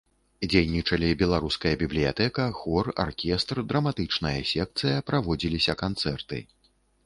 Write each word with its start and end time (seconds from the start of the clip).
Дзейнічалі 0.51 1.09
беларуская 1.19 1.73
бібліятэка, 1.81 2.47
хор, 2.61 2.91
аркестр, 3.05 3.55
драматычная 3.75 4.35
секцыя, 4.55 4.97
праводзіліся 5.11 5.81
канцэрты. 5.87 6.37